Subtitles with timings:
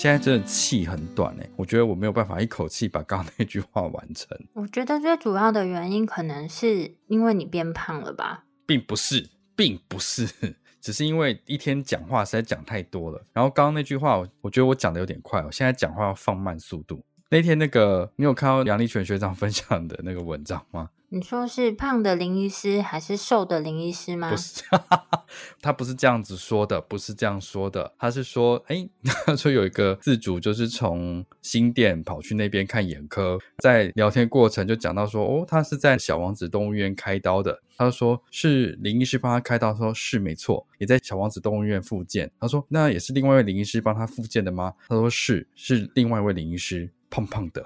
[0.00, 4.34] 现在真的气很短哎，我觉得我没有办法一口气把刚刚那句话完成。
[4.54, 8.44] 我觉得最主要的原因可能是因为你变胖了吧？
[8.64, 10.26] 并不是，并不是，
[10.80, 13.22] 只是因为一天讲话实在讲太多了。
[13.34, 17.04] 然后刚刚那句话，我觉得我讲的有点快，我现在讲话要放慢速度。
[17.28, 20.88] 那天那个，你有看到杨立全学长分享的那个文章吗？
[21.12, 24.30] 你说是胖的林医师还是瘦的林医师吗？
[24.30, 25.24] 不是，哈哈哈，
[25.60, 27.92] 他不是这样子说的，不是这样说的。
[27.98, 28.88] 他是说，哎，
[29.26, 37.60] 他说有一个自主就是从新店跑去那边看眼科，在聊天过程就讲到说，哦，他是在小王子动物园开刀的。
[37.76, 42.30] 他就说是林医师帮他开刀，说是没错，也在小王子动物医院复健。
[42.38, 44.74] 他说那也是另外一位林医师帮他复健的吗？
[44.88, 46.88] 他说是，是另外一位林医师。
[47.10, 47.64] 胖胖的，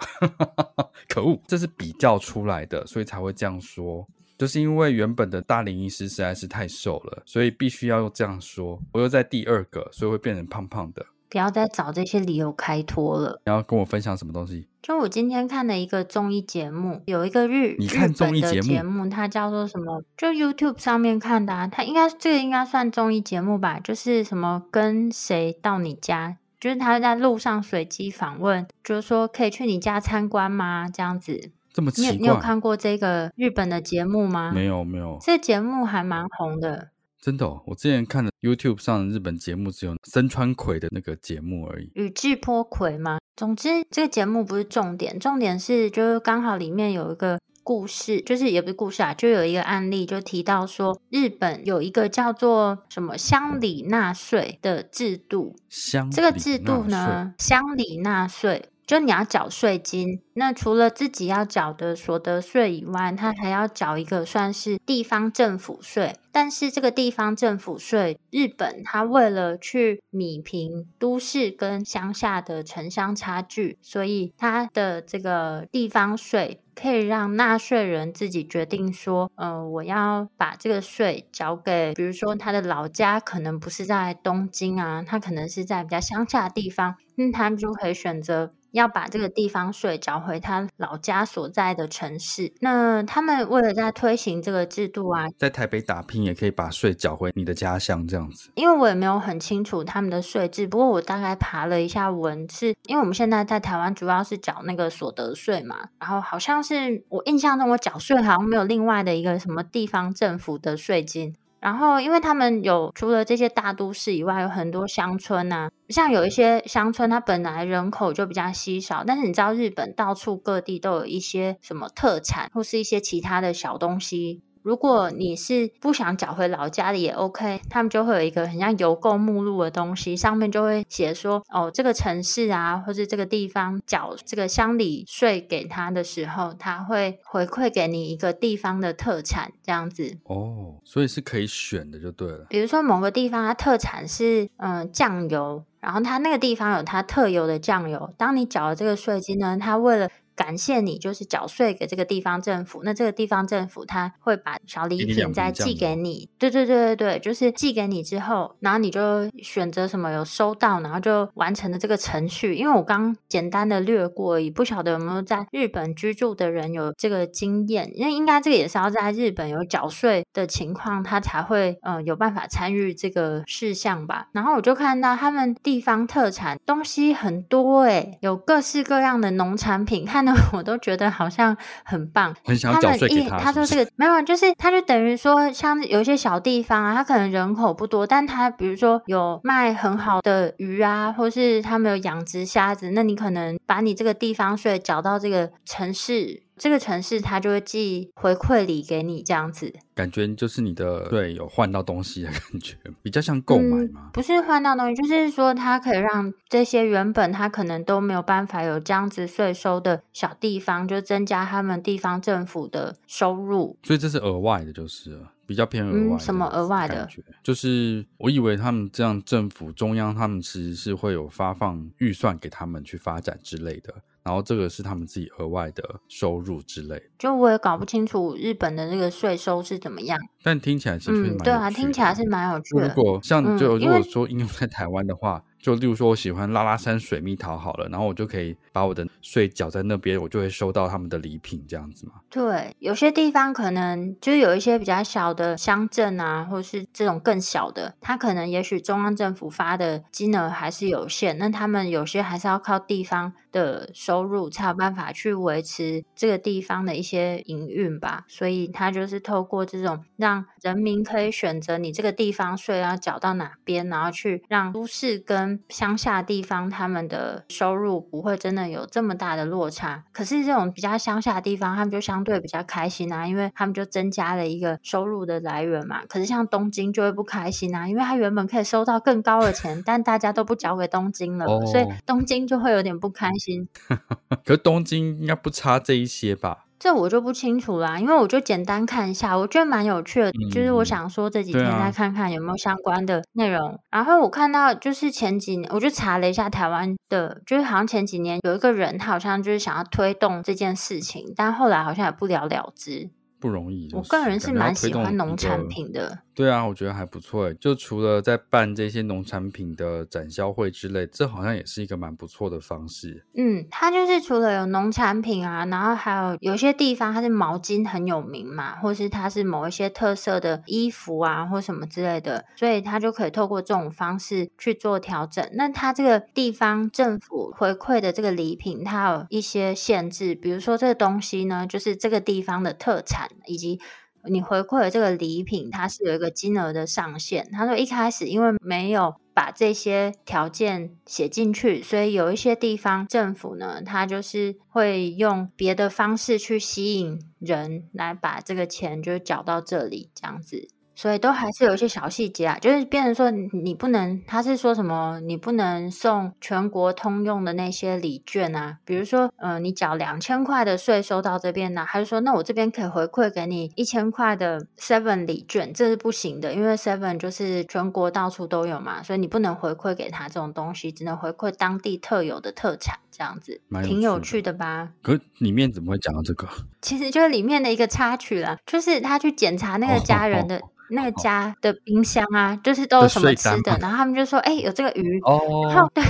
[1.08, 1.38] 可恶！
[1.46, 4.06] 这是比较出来的，所以才会这样说。
[4.36, 8.82] 就是因为原本的大林医师实在是太瘦了，所以必须要用这样说。
[8.92, 11.06] 我又在第二个，所以会变成胖胖的。
[11.28, 13.40] 不要再找这些理由开脱了。
[13.44, 14.68] 你要跟我分享什么东西？
[14.82, 20.02] 就我今天看的一个综艺节目，有一个日你看综艺节目，节目它叫做什么？
[20.16, 21.66] 就 YouTube 上面看的啊。
[21.66, 23.80] 它应该这个应该算综艺节目吧？
[23.80, 26.36] 就是什么跟谁到你家？
[26.64, 30.88] 就是他在路上随机访问，就是说可以去你家参观吗？
[30.88, 32.12] 这样子，这么奇怪。
[32.12, 34.50] 你，你有看过这个日本的节目吗？
[34.50, 35.18] 没有，没有。
[35.20, 36.88] 这节目还蛮红的。
[37.20, 41.90] 真的哦，我之前看的 YouTube 上的日本节目只有森川葵的那个节目而已。
[41.96, 43.18] 宇智波葵吗？
[43.36, 47.38] 总之，这个节目不是重点，重点是就是刚好里面有一个。
[47.64, 55.56] 故事就是也不是故事啊，就有一个案例，就提到说日本有一个叫做什么乡里纳税的制度。
[55.70, 58.68] 乡这个制度呢，乡里纳税。
[58.86, 66.14] 就你要缴税金，那除了自己要缴的所得税以外，他还要缴一个算是地方政府税。
[66.30, 88.52] 但是这个地方政府税，日本他为了去弭平都市跟乡下的城乡差距，所以他的这个地方税可以让纳税人自己决定说，呃，我要把这个税缴给，比如说他的老家可能不是在东京啊，他可能是在比较乡下的地方，那他就可以选择。
[88.74, 92.52] 要把这个地方税缴回他老家所在的城市。
[92.60, 98.50] 那他们为了在推行这个制度啊，在台北打拼也可以把税缴回你的家乡，这样子。
[98.56, 111.36] 因为我也没有很清楚他们的税制，不过我大概爬了一下文，是因为我们现在在台湾主要是缴那个所得税嘛，然后好像是我印象中我缴税好像没有另外的一个什么地方政府的税金。
[111.64, 124.42] 然后，因为他们有除了这些大都市以外，有很多乡村呐、啊，像有一些乡村，它本来人口就比较稀少，但是你知道，日本到处各地都有一些什么特产，或是一些其他的小东西。
[124.64, 140.16] 如果你是不想缴回老家的也 OK，他们就会有一个很像邮购目录的东西，上面就会写说，哦，这个城市啊，或是这个地方缴这个乡里税给他的时候，他会回馈给你一个地方的特产，这样子。
[140.24, 142.46] 哦，所以是可以选的就对了。
[142.48, 152.82] 比如说某个地方它特产是嗯酱油，然后它那个地方有它特有的酱油，当你缴了这个税金呢，它为了感谢你，就是缴税给这个地方政府。
[152.84, 156.28] 那这个地方政府他会把小礼品再寄给你。
[156.38, 162.54] 对对对对对，就是寄给你之后，然后你就选择什么有收到，然后就完成了这个程序。
[162.54, 167.90] 因为我刚简单的略过而已，不晓得有没有在日本居住的人有这个经验。
[167.94, 174.28] 因为应该这个也是要在日本有缴税的情况，他才会嗯、呃、有办法参与这个事项吧。
[174.32, 182.34] 然后我就看到他们地方特产东西很多诶，有各式各样的农产品，看到 我都觉得好像很棒。
[182.44, 183.38] 很想缴税给他。
[183.38, 196.43] 他说这个没有，就是他就等于说，像有一些小地方啊，他可能人口不多，但他比如说有卖很好的鱼啊，或是他们有养殖虾子，那你可能把你这个地方税缴到这个城市。
[196.56, 204.02] 这个城市它就会寄回馈礼给你，这样子感觉就是你的对有换到东西的感觉，比较像购买吗？
[204.04, 213.76] 嗯，不是换到东西，就是说它可以让这些原本他可能都没有办法有这样子税收的小地方，就增加他们地方政府的收入。
[213.82, 216.16] 所以这是额外的，就是了比较偏额外。
[216.16, 217.08] 嗯，什么额外的？
[217.42, 223.94] 就是我以为他们这样政府中央他们其实是会有发放预算给他们去发展之类的。
[224.24, 230.18] 然后这个是他们自己额外的收入之类，就我也搞不清楚日本的那个税收是怎么样。
[230.42, 231.12] 但听起来其实。
[231.12, 232.88] 嗯，对啊，听起来是蛮有趣的。
[232.88, 235.44] 如果像就如果说应用在台湾的话。
[235.64, 242.16] 就例如说，我喜欢拉拉山水蜜桃好了，然后我就可以把我的税缴在那边，我就会收到他们的礼品，这样子嘛。
[242.28, 258.26] 对，有些地方可能就有一些比较小的乡镇啊，或是这种更小的，它可能也许中央政府发的金额还是有限，那他们有些还是要靠地方的收入才有办法去维持这个地方的一些营运吧。
[258.28, 276.02] 所以他就是透过这种让人民可以选择你这个地方税要缴到哪边，然后去让都市跟乡下地方他们的收入不会真的有这么大的落差，可是这种比较乡下的地方，他们就相对比较开心啊，因为他们就增加了一个收入的来源嘛。
[276.08, 283.68] 可是像东京就会不开心啊，因为他原本可以收到更高的钱，但大家都不交给东京了，哦、所以东京就会有点不开心。
[284.44, 286.66] 可是东京应该不差这一些吧？
[286.84, 290.28] 这我就不清楚啦，因为我就简单看一下，我觉得蛮有趣的。
[290.28, 293.70] 嗯、就是我想说这几天再看看有没有相关的内容。
[293.88, 303.08] 啊、然后我看到就是前几年，我就查了一下台湾的，就是好像前几年有一个人，他好像就是想要推动这件事情，但后来好像也不了了之。
[303.40, 303.88] 不容易。
[303.94, 306.18] 我个人是蛮喜欢农产品的。
[306.34, 307.54] 对啊，我觉得还不错诶。
[307.54, 313.24] 就除了在办这些农产品的展销会之类，这好像也是一个蛮不错的方式。
[313.36, 325.48] 嗯，它就是除了有农产品啊，然后还有有些地方它是毛巾很有名嘛，或是它是某一些特色的衣服啊，或什么之类的，所以它就可以透过这种方式去做调整。
[325.52, 333.80] 那它这个地方政府回馈的这个礼品，它有一些限制，比如说这个东西呢，就是这个地方的特产，以及。
[334.28, 337.50] 你回馈的这个礼品，它是有一个金额的上限。
[337.50, 350.68] 他说一开始因为没有把这些条件写进去，所以有一些地方政府呢，他就是会用别的方式去吸引人来把这个钱就缴到这里，这样子。
[350.94, 374.90] 所以都还是有一些小细节啊，就是变成说你不能，他是说什么你不能送全国通用的那些礼券啊，比如说，呃，你缴两千块的税收到这边呢，还是说那我这边可以回馈给你一千块的 Seven 礼券，这是不行的，因为 Seven 就是全国到处都有嘛，所以你不能回馈给他这种东西，只能回馈当地特有的特产，这样子，有挺有趣的吧？
[375.02, 376.48] 可是里面怎么会讲到这个？
[376.80, 380.56] 其实就是里面的一个插曲啦，就是他去检查那个家人的。
[380.56, 385.20] 哦哦哦那家的冰箱啊，就是都有什么吃的，然后他们就说：“哎、欸，有这个鱼。
[385.22, 386.02] 哦”然后对，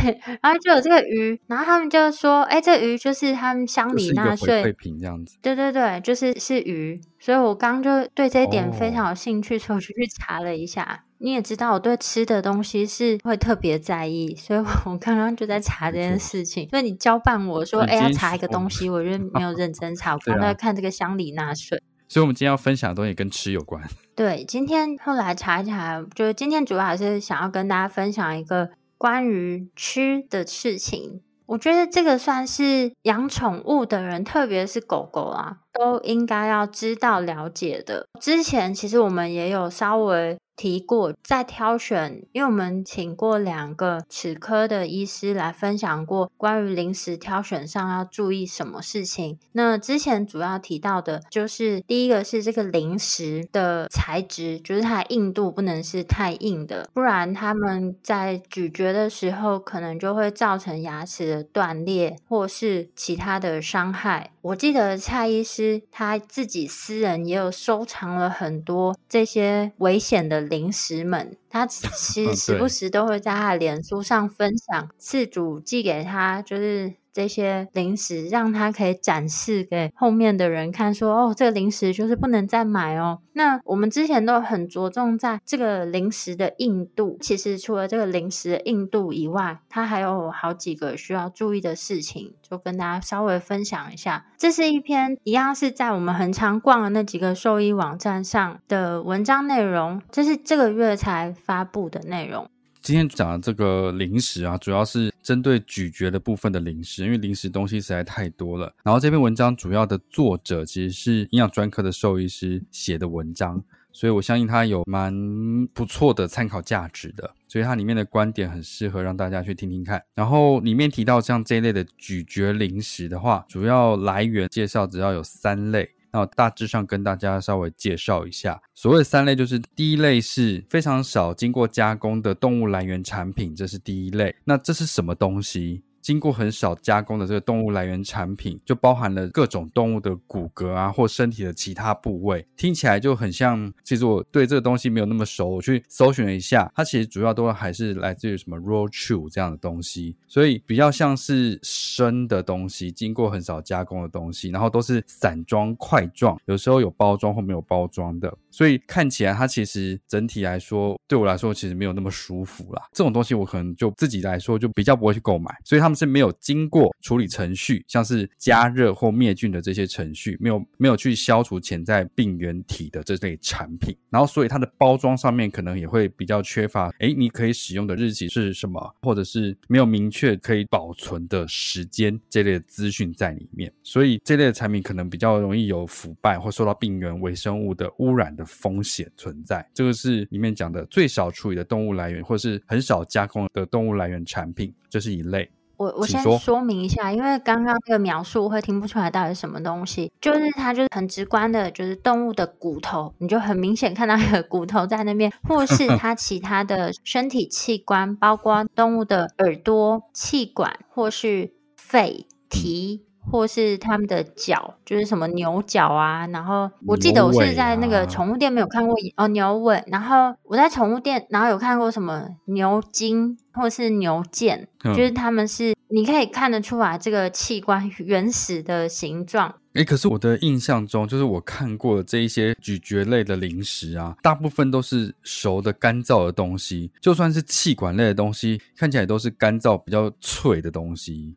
[0.42, 7.00] 然后就有这个鱼，然后他们就说：“哎、欸，这鱼就是他们乡里纳税品这样子。”对对对，就是是鱼。
[7.18, 11.04] 所以我刚就对这一点非常有兴趣，所以我就去查了一下。
[11.18, 16.68] 你也知道，我对吃的东西是会特别在意，所以我刚刚就在查这件事情。
[16.68, 21.82] 所以你交办我说：“哎、欸，要查一个东西。”我就没有认真查，我 刚在看这个乡里纳税。
[22.14, 23.82] 所以，我们今天要分享的东西跟吃有关。
[24.14, 31.20] 对，今天后来查一查，就是今天主要还是想要跟大家分享一个关于吃的事情。
[31.46, 38.06] 我觉得这个算是养宠物的人，特别是狗狗啊，都应该要知道了解的。
[38.20, 49.38] 之前其实我们也有稍微提过，在挑选，因为我们请过两个齿科的医师来分享过关于零食挑选上要注意什么事情。
[49.52, 64.30] 那之前主要提到的就是第一个是这个零食的材质，就是它硬度不能是太硬的，不然他们在咀嚼的时候可能就会造成牙齿的断裂或是其他的伤害。
[64.44, 71.64] 我记得蔡医师他自己私人也有收藏了很多这些危险的零食们，他
[71.96, 76.94] 其实时不时都会在他的脸书上分享饲主寄给他，就是。
[77.14, 83.20] 这些零食让他可以展示给后面的人看，说哦，这个零食就是不能再买哦。
[83.34, 94.26] 那我们之前都很着重在这个零食的硬度，其实除了这个零食的硬度以外，它还有好几个需要注意的事情，就跟大家稍微分享一下。
[94.36, 102.48] 这是一篇一样是在我们很常逛的那几个兽医网站上的文章内容，这是这个月才发布的内容。
[102.84, 108.70] 今天讲的这个零食啊，主要是针对咀嚼的部分的零食，因为零食东西实在太多了。
[108.82, 117.30] 然后这篇文章主要的作者其实是营养专科的兽医师写的文章，所以我相信它有蛮不错的参考价值的。
[117.48, 120.02] 所以它里面的观点很适合让大家去听听看。
[120.14, 125.88] 然后里面提到像这一类的咀嚼零食的话，主要来源介绍只要有三类。
[126.14, 134.36] 那大致上跟大家稍微介绍一下，所谓三类就是第一类是非常少经过加工的动物来源产品，这是第一类。
[134.44, 135.82] 那这是什么东西？
[136.04, 143.72] 经过很少加工的这个动物来源产品，就包含了各种动物的骨骼啊，或身体的其他部位，听起来就很像。
[143.82, 158.30] 其实我对这个东西没有那么熟，我去搜寻了一下，它其实主要都还是来自于什么 raw chew 这样的东西，所以比较像是生的东西，经过很少加工的东西，然后都是散装块状，有时候有包装或没有包装的。
[158.50, 162.82] 所以看起来它其实整体来说，对我来说其实没有那么舒服啦。
[162.92, 165.52] 这种东西我可能就自己来说就比较不会去购买。
[165.64, 173.96] 所以他们是没有经过处理程序，像是加热或灭菌的这些程序，没有没有去消除潜在病原体的这类产品。
[174.10, 183.72] 然后所以它的包装上面可能也会比较缺乏，诶，你可以使用的日期是什么，或者是没有明确可以保存的时间这类的资讯在里面。
[183.82, 195.48] 所以这类的产品可能比较容易有腐败或受到病原微生物的污染的风险存在，这个是里面讲的最少处理的动物来源，或是很少加工的动物来源产品，这是一类。
[195.76, 213.04] 我我先说明一下，因为刚刚那个描述会听不出来到底是什么东西，就是它就是很直观的，就是动物的骨头，你就很明显看到一个骨头在那边，或是 它其他的身体器官，包括动物的耳朵、气管，或是肺、蹄。
[213.34, 229.52] 或是他们的脚，就是什么牛角啊，然后我记得我是在那个宠物店没有看过哦牛尾，然后我在宠物店，然后有看过什么牛筋或是牛腱，嗯、就是他们是你可以看得出来这个器官原始的形状。
[229.72, 241.34] 哎，可是我的印象中，就是我看过的这一些咀嚼类的零食啊，大部分都是熟的干燥的东西，就算是气管类的东西，看起来都是干燥比较脆的东西。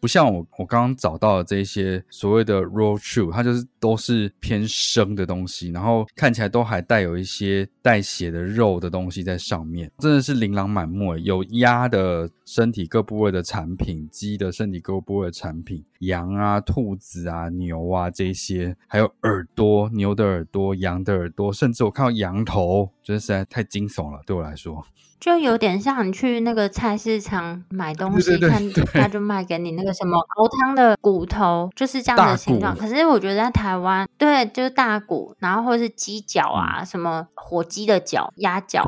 [0.00, 11.16] 不像我我刚刚找到的这些所谓的 raw true，它就是都是偏生的东西，然后看起来都还带有一些带血的肉的东西在上面，真的是琳琅满目。
[11.18, 24.84] 有鸭的身体各部位的产品，鸡的身体各部位的产品，羊啊、兔子啊、牛啊这些，还有耳朵，牛的耳朵、羊的耳朵，甚至我看到羊头，真的实在太惊悚了，对我来说。
[25.18, 32.76] 就有点像你去那个菜市场买东西，看他就卖给你那个什么熬汤的骨头，就是这样的形状。
[32.76, 38.86] 可是我觉得在台湾，对，就是大骨，然后或者是鸡脚啊，嗯、什么火鸡的脚、鸭脚，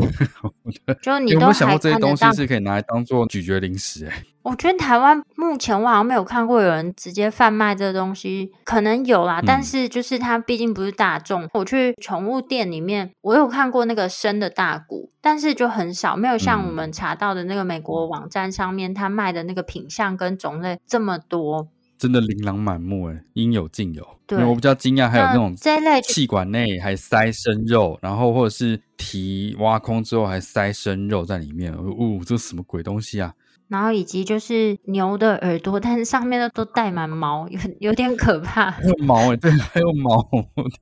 [1.00, 1.30] 就你。
[1.30, 4.06] 有没有想过这些东西是可以拿来当做咀嚼零食？
[4.06, 4.22] 哎。
[4.42, 11.46] 我觉得台湾目前我好像没有看过有人直接贩卖这个东西，可能有啦，嗯、但是就是它毕竟不是大众。
[11.52, 21.68] 我去宠物店里面，我有看过那个生的大骨，但是就很少，没有像我们查到的那个美国网站上面它卖的那个品相跟种类这么多，
[21.98, 24.06] 真的琳琅满目诶，应有尽有。
[24.26, 33.34] 对，我比较惊讶，还有那种这类气管内还塞生肉，然后或者是蹄挖空之后还塞生肉在里面，呜、哦，这什么鬼东西啊？
[33.70, 38.68] 然后以及就是牛的耳朵，但是上面都都带满毛，有有点可怕。
[38.68, 40.28] 还有毛哎、欸，对，还有毛，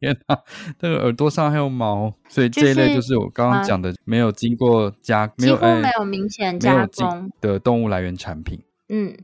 [0.00, 0.38] 天哪，
[0.78, 8.59] 这个耳朵上还有毛，所以这一类就是我刚刚讲的，没有经过加，几乎没有明显加工的动物来源产品。
[8.88, 9.14] 嗯，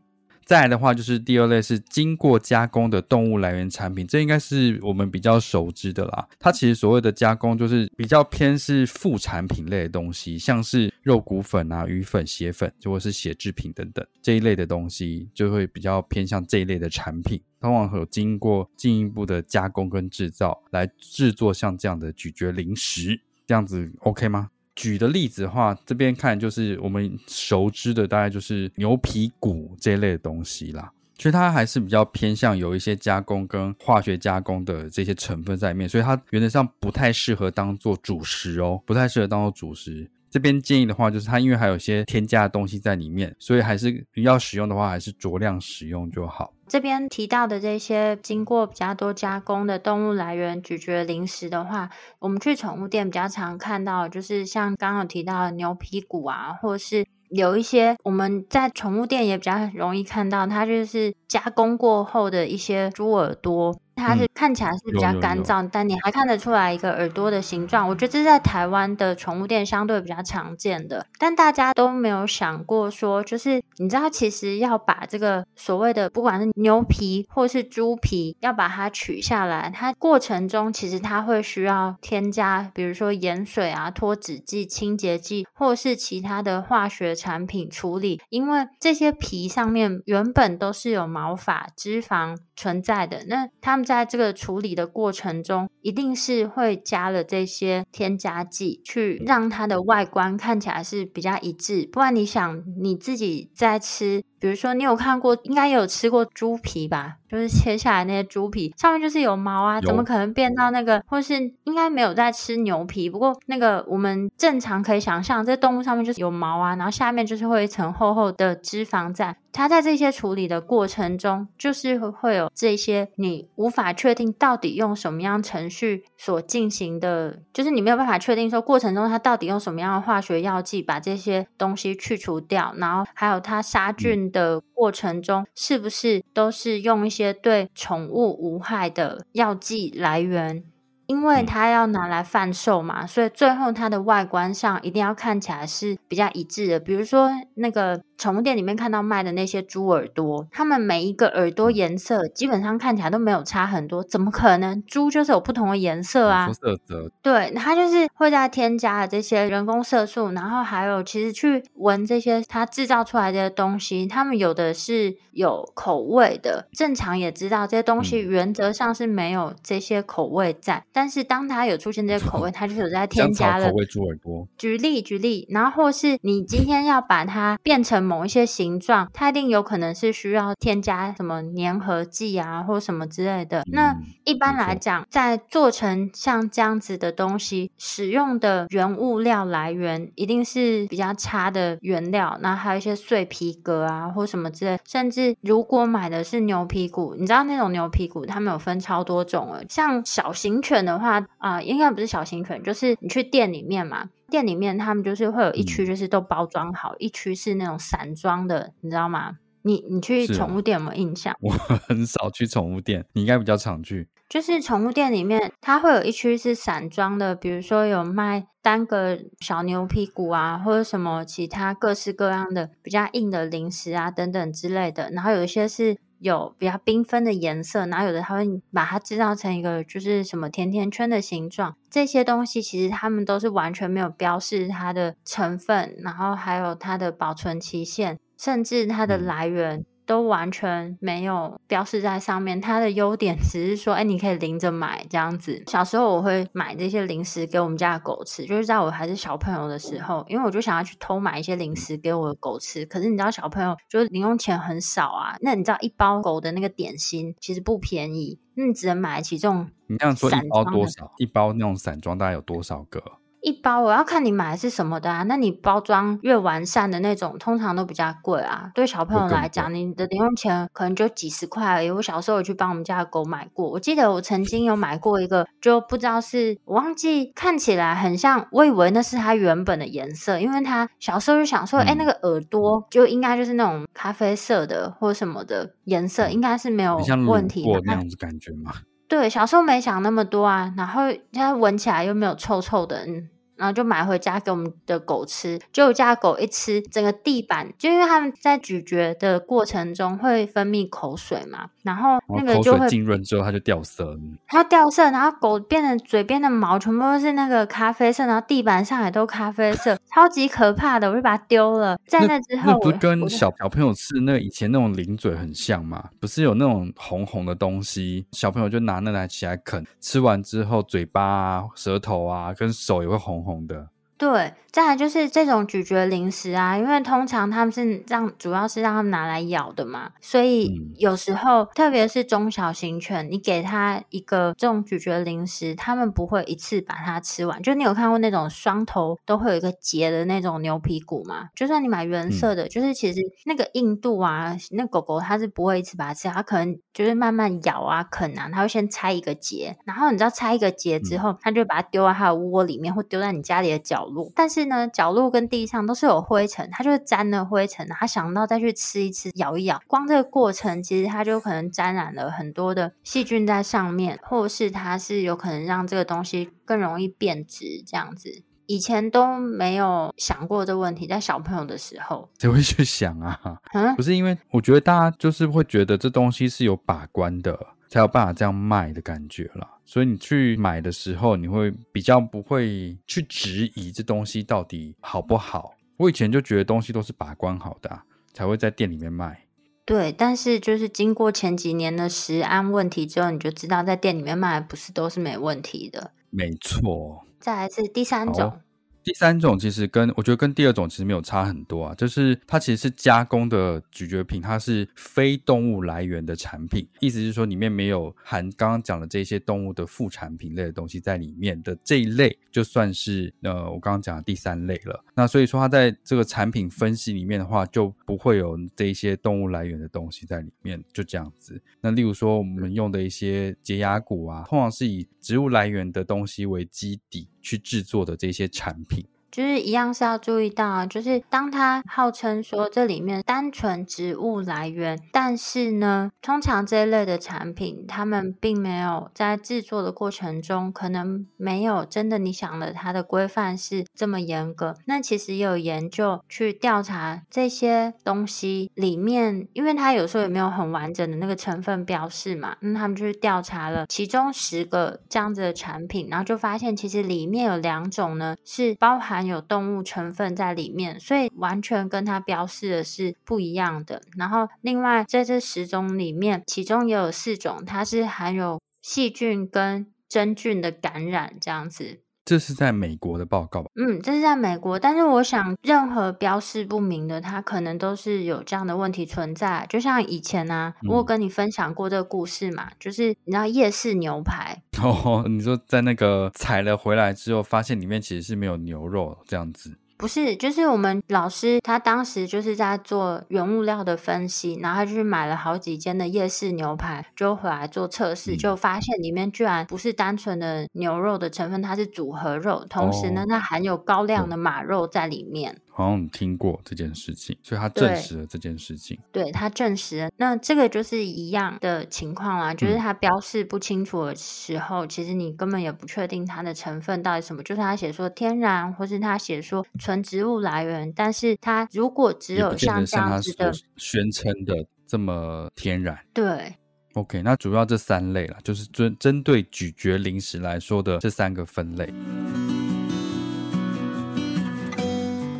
[0.45, 6.29] 再来的话，就是第二类是经过加工的动物来源产品，这应该是我们比较熟知的啦。
[6.39, 17.41] 它其实所谓的加工，就是比较偏是副产品类的东西，像是肉骨粉啊、鱼粉、血粉，或者是血制品等等这一类的东西，就会比较偏向这一类的产品。
[17.61, 24.51] 往往有经过进一步的加工跟制造，来制作像这样的咀嚼零食，这样子 OK 吗？
[24.75, 30.91] 举的例子的话，这边看就是我们熟知的，大概就是牛皮骨这一类的东西啦。
[31.17, 40.11] 所以它还是比较偏向有一些加工跟化学加工的这些成分在里面，所以它原则上不太适合当做主食哦，不太适合当做主食。
[40.35, 46.53] 这边建议的话，就是它因为还有些添加的东西在里面，所以还是要使用的话，还是酌量使用就好。
[46.67, 51.89] 这边提到的这些经过比较多加工的动物来源咀嚼零食的话，
[52.19, 63.79] 我们去宠物店比较常看到，就是像刚刚提到的牛皮骨啊，或是有一些我们在宠物店也比较容易看到，它就是加工过后的一些猪耳朵。
[63.97, 67.89] 它是看起来是比较干燥，嗯、但你还看得出来一个耳朵的形状。
[67.89, 93.84] 我觉得这是在台湾的宠物店相对比较常见的，但大家都没有想过说，就是你知道，其实要把这个所谓的不管是牛皮或是猪皮，要把它取下来，它过程中其实它会需要添加，比如说盐水啊、脱脂剂、清洁剂，或是其他的化学产品处理，因为这些皮上面原本都是有毛发、脂肪存在的，那它们。
[93.85, 101.89] 在这个处理的过程中，一定是会加了这些添加剂，去让它的外观看起来是比较一致。
[101.93, 107.17] 不然，你想你自己在吃，比如说你有看过，应该有吃过猪皮吧？
[107.31, 111.03] 就是切下来那些猪皮上面就是有毛啊，怎么可能变到那个？
[111.07, 111.35] 或是
[111.65, 119.35] 应该没有在吃牛皮，不过那个我们正常可以想象，这动物上面就是有毛啊，然后下面就是会有一层厚厚的脂肪在。
[119.51, 140.74] 它在这些处理的过程中，就是会有这些你无法确定到底用什么样程序所进行的，就是你没有办法确定说过程中它到底用什么样的化学药剂把这些东西去除掉，然后还有它杀菌的过程中是不是都是用一些对宠物无害的药剂来源。
[141.07, 146.81] 因为它要拿来贩售嘛，所以最后它的外观上一定要看起来是比较一致的。
[146.81, 154.83] 比如说那个宠物店里面看到卖的那些猪耳朵，它们每一个耳朵颜色基本上看起来都没有差很多，怎么可能？
[154.87, 156.51] 猪就是有不同的颜色啊。
[156.53, 157.11] 色泽。
[157.23, 166.69] 对，它就是会在添加了这些人工色素，然后还有其实去闻这些它制造出来的东西，它们有的是有口味的。
[166.73, 170.83] 正常也知道这些东西原则上是没有这些口味在。
[170.95, 173.69] 但是当它有出现这些口味， 它就是有在添加了。
[173.69, 174.47] 口味猪耳朵。
[174.57, 183.63] 举例举例，然后或是你今天要把它变成某一些形状，它一定有可能是需要添加什么粘合剂啊，或什么之类的。
[183.63, 194.79] 嗯、那一般来讲，在做成像这样子的东西，使用的原物料来源一定是比较差的原料，那还有一些碎皮革啊，或什么之类。
[194.87, 200.84] 甚至如果买的是牛皮骨，你知道那种牛皮骨，它们有分超多种了，像小型犬。
[200.85, 209.39] 的话啊、呃，应该不是小型犬，就是你去店里面嘛，店里面他们就是会有一区，就是都包装好，嗯、一区是那种散装的，你知道吗？
[209.63, 211.35] 你你去宠物店有没有印象？
[211.41, 214.09] 我很少去宠物店，你应该比较常去。
[214.29, 225.97] 就是宠物店里面，它会有一区是散装的，比如说有卖单个小牛皮骨啊，或者什么其他各式各样的比较硬的零食啊等等之类的，然后有一些是。
[226.21, 239.81] 有比较缤纷的颜色，然后有的它会把它制造成一个就是什么甜甜圈的形状，这些东西其实它们都是完全没有标示它的成分，然后还有它的保存期限，甚至它的来源。
[239.81, 245.63] 嗯都完全没有标示在上面，它的优点只是说，哎，你可以拎着买这样子。
[245.67, 252.85] 小时候我会买这些零食给我们家的狗吃，就是在我还是小朋友的时候，因为我就想要去偷买一些零食给我的狗吃。
[252.87, 259.69] 可是你知道小朋友就是零用钱很少啊，那你知道一包狗的那个点心其实不便宜，那你只能买得起这种。
[259.87, 261.13] 你这样说一包多少？
[261.19, 263.03] 一包那种散装大概有多少个？
[263.45, 268.71] 一包我要看你买的是什么的啊，那你包装越完善的那种，通常都比较贵啊。
[268.75, 271.91] 对小朋友来讲，你的零用钱可能就几十块而已。
[271.91, 287.79] 我小时候有去帮我们家的狗买过，我记得我曾经有买过一个，就不知道是我忘记，看起来很像，我以为那是它原本的颜色，因为它小时候就想说，哎、嗯，那个耳朵就应该就是那种咖啡色的或什么的颜色，应该是没有问题的。
[287.85, 288.73] 那样子感觉吗？
[289.07, 293.05] 对，小时候没想那么多啊，然后它闻起来又没有臭臭的。
[293.07, 295.59] 嗯然后就买回家给我们的狗吃。
[295.73, 311.99] 就我家狗一吃，整个地板就因为它们在咀嚼的过程中会分泌口水嘛，然后那个就会浸润之后它就掉色，它掉色，然后狗变成嘴边的毛全部都是那个咖啡色，然后地板上也都咖啡色， 超级可怕的，我就把它丢了。
[312.07, 316.09] 在那之后，那不跟小小朋友吃那以前那种零嘴很像吗？
[316.21, 323.94] 不是有那种红红的东西，小朋友就拿那来起来啃，吃完之后嘴巴啊、舌头啊跟手也会红红的。
[324.25, 337.63] 对，再来就是这种咀嚼零食啊，因为通常他们是让，主要是让他们拿来咬的嘛，所以有时候，嗯、特别是中小型犬，你给它一个这种咀嚼零食，他们不会一次把它吃完。
[337.63, 341.51] 就你有看过那种双头都会有一个结的那种牛皮骨吗？
[341.55, 354.09] 就算你买原色的，嗯、就是其实那个硬度啊，那狗狗它是不会一次把它吃，它可能就是慢慢咬啊啃啊，它会先拆一个结，然后你知道拆一个结之后，它、嗯、就把它丢到它的窝里面，或丢在你家里的角。
[354.35, 368.43] 但是呢，角落跟地上都是有灰尘，它就沾了灰尘，他想到再去吃一吃，咬一咬，光这个过程其实它就可能沾染了很多的细菌在上面，或是它是有可能让这个东西更容易变质，这样子。
[368.67, 373.39] 以前都没有想过这个问题，在小朋友的时候，谁会去想啊？
[373.75, 377.59] 嗯，不是因为我觉得大家就是会觉得这东西是有把关的，
[377.95, 379.71] 才有办法这样卖的感觉啦。
[379.85, 385.77] 所以你去买的时候，你会比较不会去质疑这东西到底好不好。
[385.97, 389.47] 我以前就觉得东西都是把关好的啊，才会在店里面卖。
[389.85, 396.11] 对，但是就是经过前几年的食安问题之后，你就知道在店里面卖不是都是没问题的。
[396.31, 397.25] 没错。
[397.39, 398.59] 再来是第三种。
[399.05, 415.05] 第三种其实跟我觉得跟第二种其实没有差很多啊，就是它其实是加工的咀嚼品，它是非动物来源的产品，意思是说里面没有含刚刚讲的这些动物的副产品类的东西在里面的这一类，就算是呃我刚刚讲的第三类了。
[415.15, 421.61] 那所以说它在这个产品分析里面的话，就不会有这一些动物来源的东西在里面，就这样子。
[421.83, 429.07] 那例如说我们用的一些洁牙骨啊，通常是以植物来源的东西为基底去制作的这些产品。
[429.35, 444.77] 就是一样是要注意到啊，就是当它号称说这里面单纯植物来源，但是呢，通常这一类的产品，他们并没有在制作的过程中，可能没有真的你想的它的规范是这么严格。
[444.87, 459.24] 那其实也有研究去调查这些东西里面，因为它有时候也没有很完整的那个成分标示嘛，那他们就是调查了其中十个这样子的产品，然后就发现其实里面有两种呢是包含。
[459.27, 464.03] 有动物成分在里面，所以完全跟它标示的是不一样的。
[464.17, 472.04] 然后，另外在这十种里面，其中也有四种，它是含有细菌跟真菌的感染，这样子。
[472.25, 473.71] 这是在美国的报告吧？
[473.77, 479.67] 嗯，这是在美国，但是我想，任何标示不明的，它可能都是有这样的问题存在。
[479.69, 489.77] 就像以前呢、啊，我有跟你分享过这个故事嘛，嗯、就是你知道夜市牛排 哦，你说在那个采了回来之后，发现里面其实是没有牛肉这样子。
[489.97, 505.61] 不是，就是我们老师他当时就是在做原物料的分析，然后他就去买了好几间的夜市牛排，就回来做测试，就发现里面居然不是单纯的牛肉的成分，它是组合肉，同时呢，它含有高量的马肉在里面。
[505.77, 508.97] 好像听过这件事情，所以他证实了这件事情。
[509.11, 517.43] 对，对他证实了，那这个就是一样的情况啦，就是它标示不清楚的时候，嗯、其实你根本也不确定它的成分到底什么。
[517.43, 524.55] 就是他写说天然，或是他写说纯植物来源，但是它如果只有像这样子的宣称的
[524.87, 526.55] 这么天然，对
[526.95, 531.93] ，OK，那主要这三类啦，就是针针对咀嚼零食来说的这三个分类。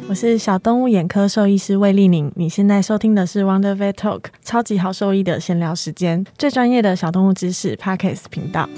[0.07, 8.69] 我是小动物眼科兽医师魏丽宁，你现在收听的是 Wonder Vet Talk，超级好兽医的闲聊时间，最专业的小动物知识 Podcast 频道。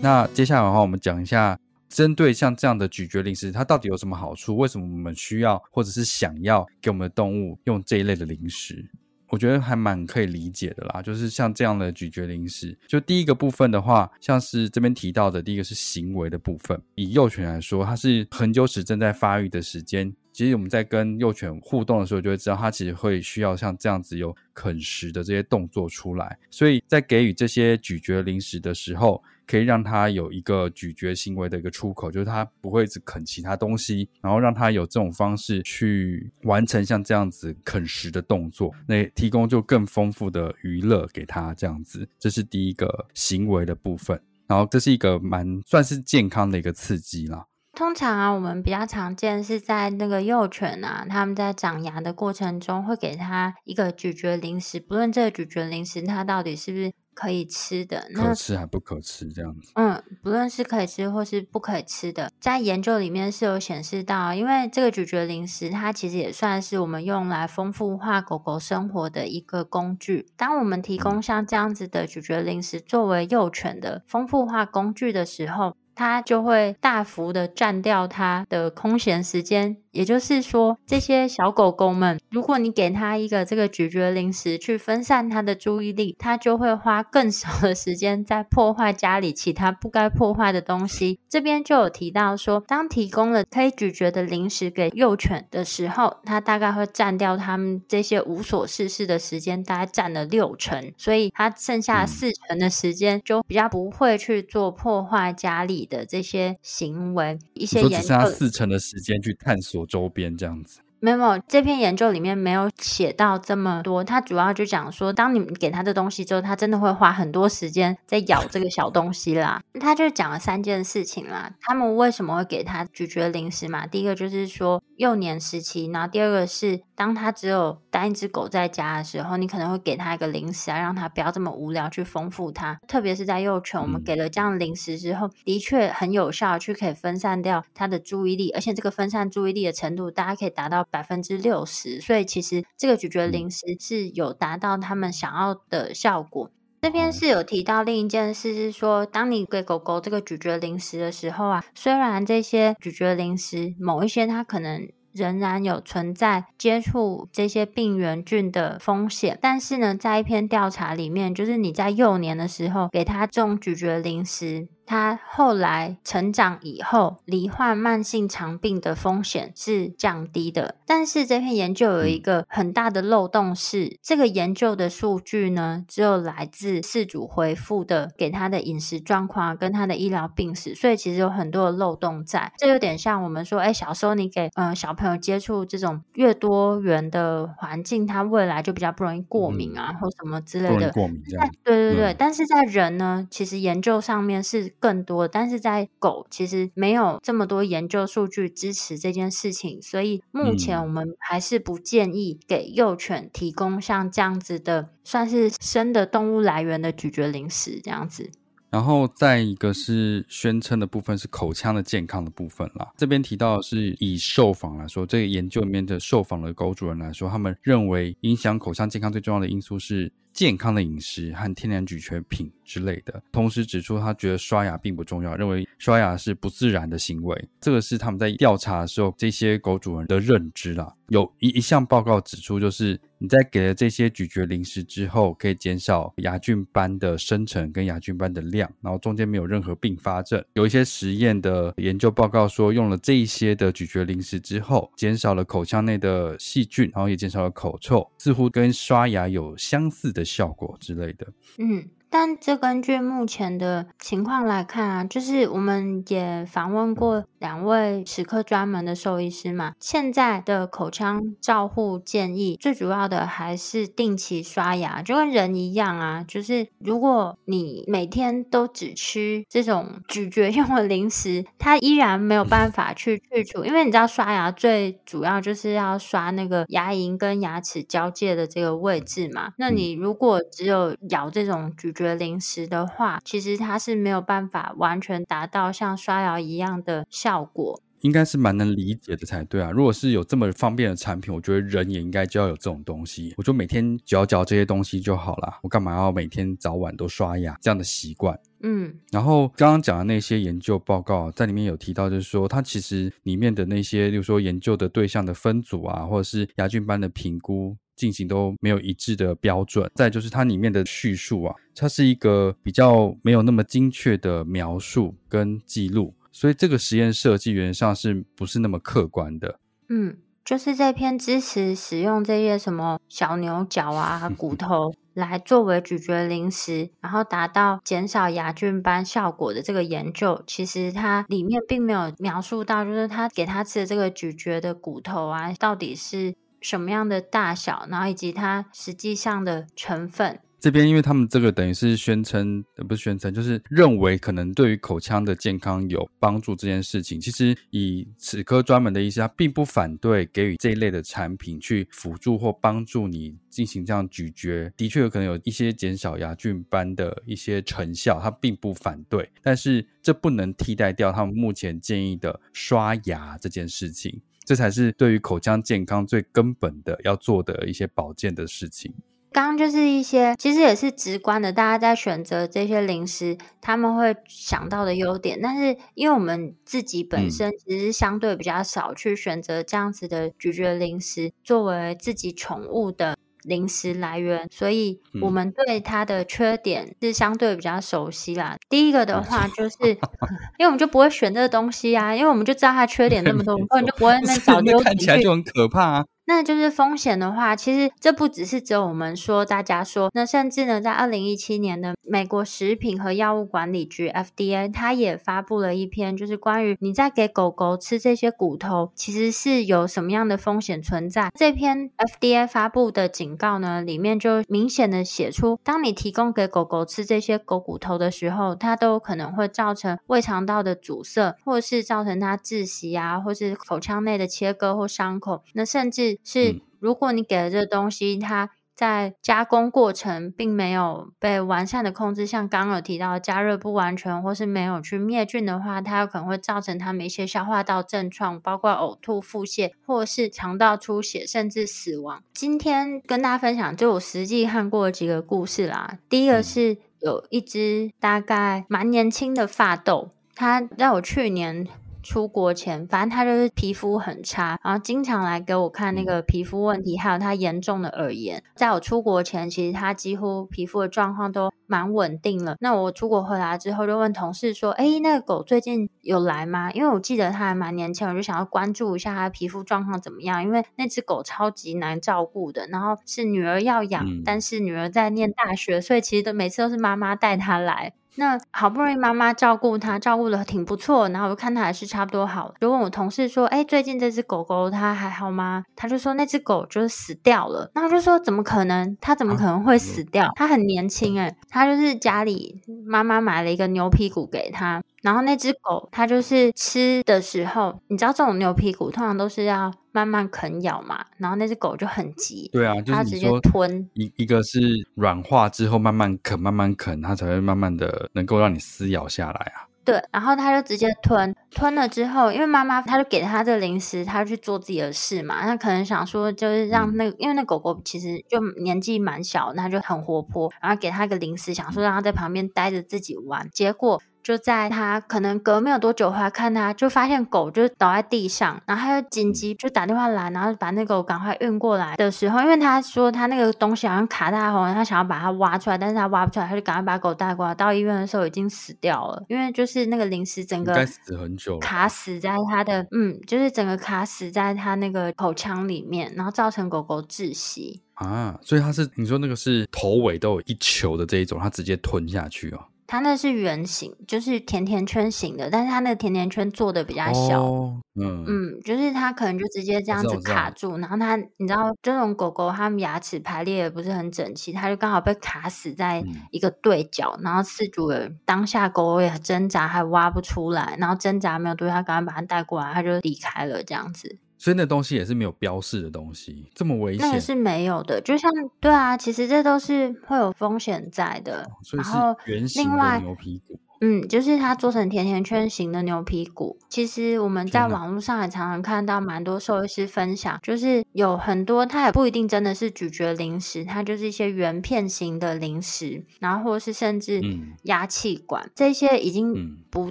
[0.00, 4.56] 那接下来的话，我们讲一下，针对像这样的咀嚼零食，它到底有什么好处？
[4.56, 8.86] 为什么我们需要或者是想要给我们的动物用这一类的零食？
[9.34, 16.80] 我觉得还蛮可以理解的啦，就是像这样的咀嚼零食，就第一个部分的话，像是这边提到的，第一个是行为的部分。
[16.94, 44.20] 以幼犬来说，它是恒久齿正在发育的时间，其实我们在跟幼犬互动的时候，就会知道它其实会需要像这样子有啃食的这些动作出来，所以在给予这些咀嚼零食的时候，可以让它有一个咀嚼行为的一个出口，就是它不会只啃其他东西，然后让它有这种方式去完成像这样子啃食的动作，那提供就更丰富的娱乐给它这样子，这是第一个行为的部分。
[44.46, 47.46] 然后这是一个蛮算是健康的一个刺激啦。
[47.72, 59.70] 通常啊，我们比较常见是在那个幼犬啊，他们在长牙的过程中，会给他一个咀嚼零食，不论这个咀嚼零食它到底是不是可以吃的，可吃还不可吃这样子。
[59.74, 70.26] 嗯，不论是可以吃或是不可以吃的，在研究里面是有显示到，因为这个咀嚼零食它其实也算是我们用来丰富化狗狗生活的一个工具。
[70.36, 79.76] 当我们提供像这样子的咀嚼零食作为幼犬的丰富化工具的时候，它就会大幅的占掉它的空闲时间。
[79.92, 91.20] 也就是说，这些小狗狗们，如果你给它一个这个咀嚼零食去分散它的注意力，它就会花更少的时间在破坏家里其他不该破坏的东西。
[91.28, 107.38] 这边就有提到说，当提供了可以咀嚼的零食给幼犬的时候，它大概会占掉它们这些无所事事的时间，大概占了六成，所以它剩下四成的时间就比较不会去做破坏家里的这些行为。
[107.54, 109.84] 一些研究，只剩下四成的时间去探索。
[109.86, 110.80] 周边这样子。
[111.04, 114.02] 没有，这篇研究里面没有写到这么多。
[114.02, 119.60] 它主要就讲说，当你给它的东西之后，它真的会花很多时间在咬这个小东西啦。
[119.78, 121.52] 他就讲了三件事情啦。
[121.60, 123.86] 他们为什么会给它咀嚼零食嘛？
[123.86, 132.80] 第一个就是说幼年时期，然后第二个是当它只有单一只狗在家的时候，你可能会给它一个零食啊，让它不要这么无聊，去丰富它。
[132.88, 140.86] 特别是在幼犬，我们给了这样的零食之后，的确很有效，去可以分散掉它的注意力，而且这个分散注意力的程度，大家可以达到。
[140.94, 146.48] 百分之六十，所以其实这个咀嚼零食是有达到他们想要的效果。
[146.82, 164.68] 这边是有提到另一件事，是说当你给狗狗这个咀嚼零食的时候啊，虽然这些咀嚼零食某一些它可能仍然有存在接触这些病原菌的风险，但是呢，在一篇调查里面，就是你在幼年的时候给它这种咀嚼零食。
[164.86, 170.76] 它后来成长以后，罹患慢性肠病的风险是降低的。
[170.86, 182.52] 但是这篇研究有一个很大的漏洞是，是这个研究的数据呢，只有来自饲主回复的给他的饮食状况跟他的医疗病史，所以其实有很多的漏洞在。
[182.58, 190.90] 这有点像我们说，哎，小时候你给嗯、呃、小朋友接触这种越多元的环境，他未来就比较不容易过敏啊，嗯、或什么之类的。
[190.92, 191.50] 过敏这样。
[191.64, 194.74] 对对对，嗯、但是在人呢，其实研究上面是。
[194.84, 208.30] 更多，但是在狗其实没有这么多研究数据支持这件事情，所以目前我们还是不建议给幼犬提供像这样子的，算是生的动物来源的咀嚼零食这样子。
[208.74, 227.48] 然后再一个是宣称的部分是口腔的健康的部分啦，这边提到的是以受访来说，这个研究里面的受访的狗主人来说，他们认为影响口腔健康最重要的因素是健康的饮食和天然咀嚼品之类的，同时指出他觉得刷牙并不重要，认为刷牙是不自然的行为。
[227.60, 230.92] 这个是他们在调查的时候这些狗主人的认知啦。
[231.10, 240.44] 有一一项报告指出，就是你在给了这些咀嚼零食之后，可以减少牙菌斑的生成跟牙菌斑的量，然后中间没有任何并发症。
[240.52, 251.82] 有一些实验的研究报告说，用了这一些的咀嚼零食之后，减少了口腔内的细菌，然后也减少了口臭，似乎跟刷牙有相似的效果之类的，嗯。
[252.16, 259.72] 但这根据目前的情况来看啊，就是我们也访问过两位齿科专门的兽医师嘛。
[259.80, 266.24] 现在的口腔照护建议，最主要的还是定期刷牙，就跟人一样啊。
[266.28, 279.50] 就是如果你每天都只吃这种 咀嚼用的零食，它依然没有办法去去除，因为你知道刷牙最主要就是要刷那个牙龈跟牙齿交界的这个位置嘛。
[279.56, 287.80] 那你如果只有咬这种咀嚼，零食的话，其实它是没有办法完全达到像刷牙一样的效果。
[288.00, 289.70] 应该是蛮能理解的才对啊！
[289.70, 293.32] 如果是有这么方便的产品，我觉得人也应该就要有这种东西。
[293.38, 298.38] 我就每天嚼嚼这些东西就好了，我干嘛要每天早晚都刷牙这样的习惯？
[298.64, 298.92] 嗯。
[299.12, 307.76] 然后刚刚讲的那些研究报告在里面有提到，就是说它其实里面的那些，例如说研究的对象的分组啊，或者是牙菌斑的评估。
[307.96, 319.60] 进行都没有一致的标准，再就是它里面的叙述啊，它是一个比较没有那么精确的描述跟记录，所以这个实验设计原则上是不是那么客观的？
[319.90, 336.34] 嗯，就是这篇支持使用这些什么小牛角啊、骨头来作为咀嚼零食，然后达到减少牙菌斑效果的这个研究，其实它里面并没有描述到，就是他给他吃的这个咀嚼的骨头啊，到底是。
[336.64, 340.40] 什么样的大小，然后以及它实际上的成分。
[340.64, 347.20] 这边，因为他们这个等于是宣称，不是宣称，就是认为可能对于口腔的健康有帮助这件事情。
[347.20, 359.30] 其实以齿科专门的医师，他并不反对给予这一类的产品去辅助或帮助你进行这样咀嚼，的确有可能有一些减少牙菌斑的一些成效，他并不反对。
[359.42, 368.94] 但是这不能替代掉他们目前建议的刷牙这件事情，这才是对于口腔健康最根本的要做的一些保健的事情。
[369.34, 375.40] 刚刚就是一些，其实也是直观的，大家在选择这些零食，他们会想到的优点。
[375.42, 388.56] 但是，因为我们自己本身其实相对比较少去选择这样子的咀嚼零食作为自己宠物的零食来源，所以我们对它的缺点是相对比较熟悉啦。
[388.68, 396.04] 第一个的话，就是因为我们就不会选这个东西啊，因为我们就知道它缺点那么多，我们根本就不会那早就 看起来就很可怕啊。
[396.26, 411.30] 那就是风险的话，其实这不只是只有我们说，大家说，那甚至呢，在二零一七年的美国食品和药物管理局 FDA，它也发布了一篇，就是关于你在给狗狗吃这些骨头，其实是有什么样的风险存在。
[411.34, 426.13] 这篇 FDA 发布的警告呢，里面就明显的写出，当你提供给狗狗吃这些狗骨头的时候，它都可能会造成胃肠道的阻塞，或是造成它窒息啊，或是口腔内的切割或伤口，那甚至。
[426.22, 442.22] 是，如果你给的这个东西，它在加工过程并没有被完善的控制，像刚刚有提到加热不完全，或是没有去灭菌的话，它有可能会造成他们一些消化道症状，包括呕吐、腹泻，或是肠道出血，甚至死亡。
[442.32, 445.98] 今天跟大家分享，就我实际看过几个故事啦。
[446.08, 451.68] 第一个是有一只大概蛮年轻的法斗，它在我去年。
[452.04, 458.42] 出国前，反正他就是皮肤很差，然后经常来给我看那个皮肤问题，还有他严重的耳炎。
[458.54, 462.56] 在我出国前，其实他几乎皮肤的状况都蛮稳定了。
[462.60, 470.42] 那我出国回来之后，就问同事说：“哎，那个狗最近有来吗？”因为我记得它还蛮年轻，我就想要关注一下它皮肤状况怎么样。
[470.44, 477.94] 因为那只狗超级难照顾的，然后是女儿要养，嗯、但是女儿在念大学，所以其实都每次都是妈妈带它来。
[478.16, 482.54] 那好不容易妈妈照顾它，照顾的挺不错，然后我就看它还是差不多好。
[482.60, 488.96] 就问我同事说：“哎，最近这只狗狗它还好吗？”他就说：“那只狗就是死掉了。”那我就说：“怎么可能？
[489.00, 490.30] 它怎么可能会死掉？
[490.36, 501.04] 它很年轻诶，它就是家里妈妈买了一个牛皮骨给它。”然后那只狗，它就是吃的时候，你知道这种牛皮骨通常都是要慢慢啃咬嘛。
[501.18, 503.86] 然后那只狗就很急，对啊，就是它直接吞。
[503.92, 504.58] 一一个是
[504.94, 509.68] 软化之后慢慢啃，慢慢啃，它才会慢慢的能够让你撕咬下来啊。
[509.84, 515.44] 对，然后它就直接吞，吞了之后，因为妈妈她就给它这个零食，它去做自己的事嘛。
[515.44, 524.00] 那可能想说就是让那个，因为那狗狗其实就年纪蛮小，那就很活泼，然后给它一个零食，想说让它在旁边待着自己玩，结果。
[524.24, 537.54] 就在他可能隔没有多久回来看他，就发现狗就倒在地上，然后他就紧急就打电话来，然后把那个狗赶快运过来的时候，因为他说他那个东西好像卡在他喉咙，他想要把它挖出来，但是他挖不出来，他就赶快把狗带过来。
[537.54, 548.38] 到医院的时候已经死掉了，因为就是那个零食整个死很久，卡死在他的嗯，就是整个卡死在他那个口腔里面，然后造成狗狗窒息啊。
[548.40, 552.58] 所以他是你说那个是头尾都有一球的这一种，他直接吞下去哦。
[552.86, 574.18] 它那是圆形，就是甜甜圈型的，但是它那个甜甜圈做的比较小，哦、嗯嗯，就是它可能就直接这样子卡住，然后它你知道这种狗狗它们牙齿排列也不是很整齐，它就刚好被卡死在一个对角，嗯、然后饲主人当下狗狗也挣扎还挖不出来，然后挣扎没有多久，他赶快把它带过来，它就离开了这样子。
[574.44, 577.10] 所以那东西也是没有标示的东西，这么危险？
[577.10, 578.30] 那是没有的，就像
[578.60, 581.44] 对啊，其实这都是会有风险在的。
[581.44, 581.90] 哦、所以是
[582.30, 583.58] 圆形的牛皮骨。
[583.86, 586.56] 嗯，就是它做成甜甜圈型的牛皮骨。
[586.70, 597.20] 其实我们在网络上也常常看到蛮多兽医师分享，就是有很多它也不一定真的是咀嚼零食，它就是一些圆片型的零食，然后或是甚至
[597.64, 599.90] 压气管、嗯、这些已经不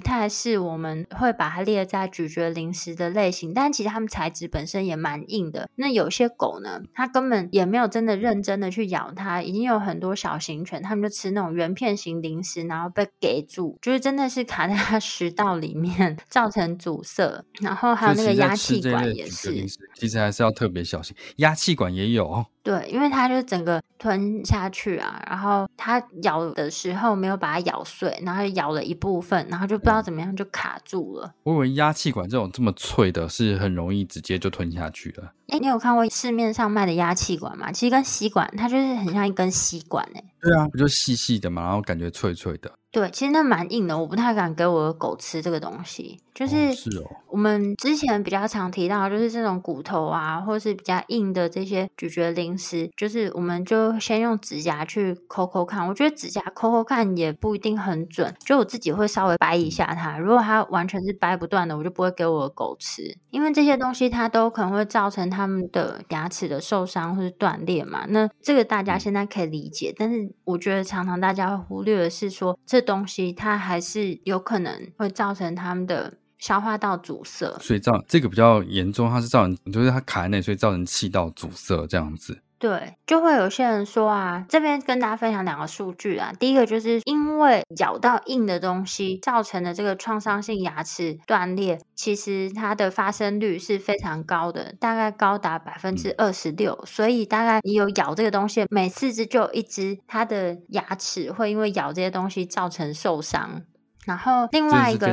[0.00, 3.54] 太是我们会把它列在咀嚼零食的类型。
[3.54, 5.70] 但其实它们材质本身也蛮硬的。
[5.76, 13.78] 那有些狗呢，它根本也没有真的认真的去咬它，已经有很多小型犬，它们就吃那种圆片型零食，然后被给住。
[13.84, 17.44] 就是真的是卡在它食道里面，造成阻塞。
[17.60, 21.14] 然后还有那个压气管也是，其实还是要特别小心。
[21.36, 22.46] 压气管也有。
[22.62, 31.34] 对，因为它就整个吞下去啊，然后它咬的时候没有把它咬碎，然后咬了一部分，然后就不知道怎么样就卡住了。
[31.42, 35.34] 我以为压气管这种这么脆的，是很容易直接就吞下去了。
[35.48, 37.70] 哎，你有看过市面上卖的压气管吗？
[37.70, 40.24] 其实跟吸管，它就是很像一根吸管哎。
[40.40, 42.72] 对啊，不就细细的嘛，然后感觉脆脆的。
[42.94, 46.20] 对，其实那蛮硬的，我不太敢给我的狗吃这个东西。
[46.32, 47.04] 就是，是哦。
[47.28, 55.86] 我们之前比较常提到，就是这种骨头啊，或是比较硬的这些咀嚼零食，就是我们就先用指甲去抠抠看。
[55.86, 60.16] 我觉得指甲抠抠看也不一定很准，就我自己会稍微掰一下它。
[60.18, 68.06] 如果它完全是掰不断的，我就不会给我的狗吃，因为这些东西它都可能会造成它们的牙齿的受伤或是断裂嘛。
[68.08, 72.83] 那这个大家现在可以理解，但是我觉得常常大家会忽略的是说这。
[72.84, 82.38] 东西它还是有可能会造成他们的消化道阻塞，所以造这个比较严重，它是造成就是它卡在那，所以造成气道阻塞这样子。
[82.58, 86.32] 对，就会有些人说啊，这边跟大家分享两个数据啊。
[86.38, 96.82] 第一个就是因为咬到硬的东西造成的这个创伤性牙齿断裂，其实它的发生率是非常高的，大概高达百分之二十六。
[96.86, 103.62] 所以大概你有咬这个东西，每四只就有一只，它的牙齿会因为咬这些东西造成受伤。
[104.04, 105.08] 然后另外一个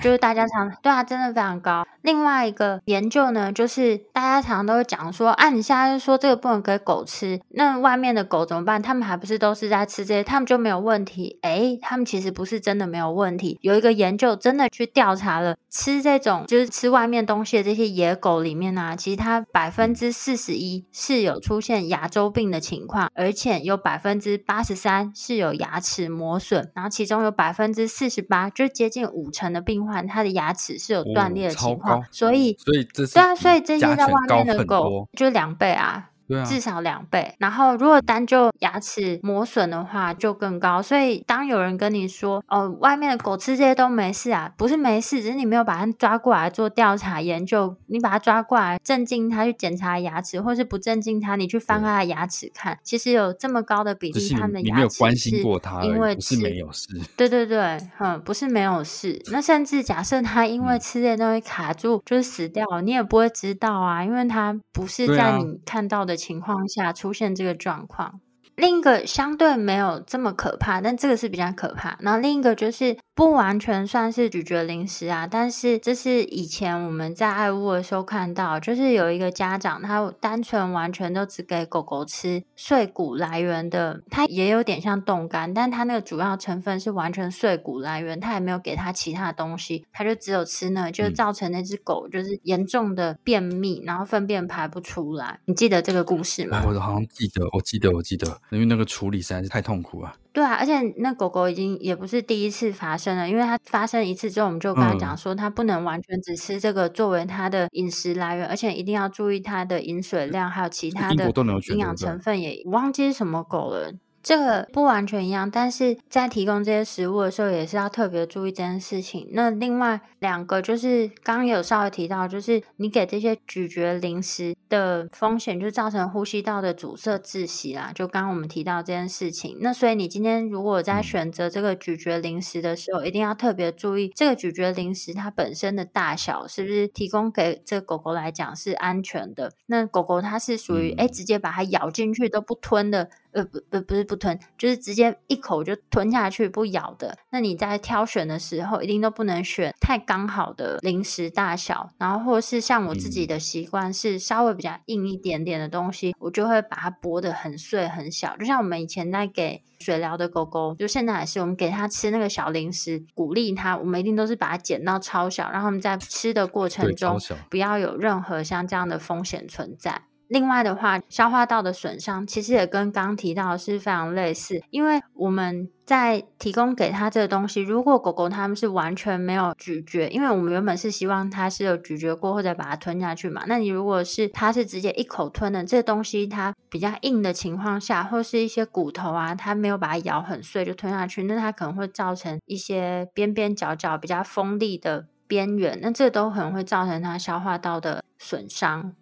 [0.00, 1.86] 就是大家常对啊，真的非常高。
[2.02, 8.80] 另外一个研究呢，就是大家常常都会讲说，啊，你现在说这个不能给狗吃，那外面的狗怎么办？
[8.80, 11.38] 他们还不是都是在吃这些，他们就没有问题？
[11.42, 13.58] 诶，他们其实不是真的没有问题。
[13.60, 28.27] 有一个研究真的去调查了，吃这种就是吃外面东西的这些野狗里面呢，啊，其实它百分之四十一是有出现牙周病的情况，而且有百分之八十三是有牙齿磨损，然后其中有百分之四十。
[28.28, 36.10] 八就接近五成的病患，他的牙齿是有断裂的情况，所以所以这是对啊，所以这些在外面的狗就两倍啊。
[36.28, 37.34] 对啊，至少两倍。
[37.38, 40.82] 然后，如果单就牙齿磨损的话，就更高。
[40.82, 47.74] 所以，当有人跟你说：“哦，外面的狗吃这些都没事啊”，不是没事，只是你没有把它抓过来做调查研究。
[47.86, 56.88] 你把它抓过来，镇静它去检查牙齿，或是不镇静它，你去翻它的牙齿看，其实有这么高的比例，它们的牙齿是因为你没有关心过它，不是没有事。
[57.16, 59.18] 对对对，嗯，不是没有事。
[59.32, 66.17] 那甚至假设它因为吃这些东西卡住，嗯、就是死掉了，你也不会知道啊，因为它不是在你看到的。
[66.18, 68.20] 情况下出现这个状况，
[68.58, 71.96] 另一个相对没有这么可怕，但这个是比较可怕。
[72.00, 72.96] 然后另一个就是。
[73.18, 95.40] 不完全算是咀嚼零食啊，但是这是以前我们在爱屋的时候看到，就是有一个家长他单纯完全都只给狗狗吃碎骨来源的，它也有点像冻干，但它那个主要成分是完全碎骨来源，它也没有给它其他东西，它就只有吃那，就造成那只狗就是严重的便秘，然后粪便排不出来。
[95.46, 96.62] 你记得这个故事吗？
[96.64, 100.14] 我好像记得，我记得，我记得，因为那个处理实在是太痛苦了。
[100.32, 111.28] 对啊，而且那狗狗已经也不是第一次发生了，因为它发生一次之后，我们就跟他讲说，它不能完全只吃这个作为它的饮食来源，而且一定要注意它的饮水量，还有其他的
[111.70, 112.62] 营养成分也。
[112.66, 113.92] 我忘记是什么狗了。
[114.28, 119.26] 这个不完全一样，但是在提供这些食物的时候，也是要特别注意这件事情。
[119.32, 127.90] 那另外两个就是刚刚有稍微提到，就是你给这些咀嚼零食的风险，就造成呼吸道的阻塞窒息啦。
[127.94, 139.52] 就刚刚我们提到这件事情，那所以你今天如果在选择这个咀嚼零食的时候，一定要特别注意这个咀嚼零食它本身的大小是不是提供给这个狗狗来讲是安全的。
[139.64, 143.08] 那狗狗它是属于哎直接把它咬进去都不吞的。
[143.32, 147.16] 呃不不不是不吞，就是直接一口就吞下去不咬的。
[147.30, 158.36] 那你在挑选的时候，一定都不能选太刚好的零食大小，然后或是像我自己的习惯是稍微比较硬一点点的东西，我就会把它剥得很碎很小。
[158.36, 167.18] 就像我们以前在给水疗的狗狗，就现在也是我们给它吃那个小零食，鼓励它，我们一定都是把它剪到超小，让他们在吃的过程中
[167.48, 170.02] 不要有任何像这样的风险存在。
[170.28, 198.92] 另外的话，消化道的损伤其实也跟刚提到的是非常类似，因为我们在提供给他这个东西，如果狗狗它们是完全没有咀嚼，因为我们原本是希望它是有咀嚼过或者把它吞下去嘛，那你如果是它是直接一口吞的，这个东西它比较硬的情况下，或是一些骨头啊，它没有把它咬很碎就吞下去，那它可能会造成一些边边角角比较锋利的边缘，那这都可能会造成它消化道的损伤。